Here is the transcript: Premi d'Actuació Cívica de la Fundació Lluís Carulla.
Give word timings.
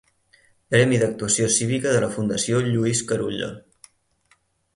Premi 0.75 0.97
d'Actuació 1.03 1.49
Cívica 1.57 1.91
de 1.97 1.99
la 2.05 2.09
Fundació 2.15 2.63
Lluís 2.69 3.03
Carulla. 3.13 3.53